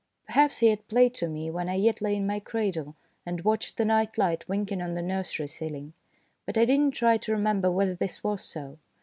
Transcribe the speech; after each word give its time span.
Perhaps 0.25 0.57
he 0.57 0.69
had 0.69 0.87
played 0.87 1.13
to 1.13 1.27
me 1.29 1.51
when 1.51 1.69
I 1.69 1.75
yet 1.75 2.01
lay 2.01 2.15
in 2.15 2.25
my 2.25 2.39
cradle, 2.39 2.95
and 3.23 3.41
watched 3.43 3.77
the 3.77 3.85
night 3.85 4.17
light 4.17 4.49
winking 4.49 4.81
on 4.81 4.95
the 4.95 5.01
nursery 5.03 5.45
ceiling; 5.45 5.93
but 6.43 6.57
I 6.57 6.65
did 6.65 6.79
not 6.79 6.93
try 6.93 7.17
to 7.17 7.31
remember 7.31 7.69
whether 7.69 7.93
this 7.93 8.23
was 8.23 8.43
so. 8.43 8.79